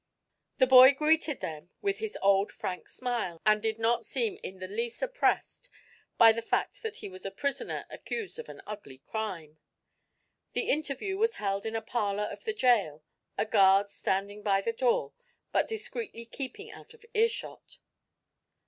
[0.57, 4.67] The boy greeted them with his old frank smile and did not seem in the
[4.67, 5.69] least oppressed
[6.17, 9.59] by the fact that he was a prisoner accused of an ugly crime.
[10.53, 13.03] The interview was held in a parlor of the jail,
[13.37, 15.13] a guard standing by the door
[15.51, 17.77] but discreetly keeping out of earshot.